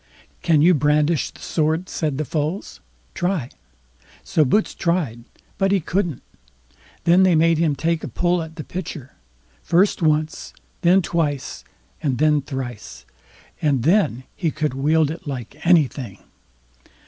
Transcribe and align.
"Can 0.41 0.63
you 0.63 0.73
brandish 0.73 1.29
the 1.29 1.41
sword?" 1.41 1.87
said 1.87 2.17
the 2.17 2.25
Foals; 2.25 2.79
"try." 3.13 3.51
So 4.23 4.43
Boots 4.43 4.73
tried, 4.73 5.25
but 5.59 5.71
he 5.71 5.79
couldn't; 5.79 6.23
then 7.03 7.21
they 7.21 7.35
made 7.35 7.59
him 7.59 7.75
take 7.75 8.03
a 8.03 8.07
pull 8.07 8.41
at 8.41 8.55
the 8.55 8.63
pitcher; 8.63 9.11
first 9.61 10.01
once, 10.01 10.53
then 10.81 11.03
twice, 11.03 11.63
and 12.01 12.17
then 12.17 12.41
thrice, 12.41 13.05
and 13.61 13.83
then 13.83 14.23
he 14.35 14.49
could 14.49 14.73
wield 14.73 15.11
it 15.11 15.27
like 15.27 15.63
anything. 15.63 16.17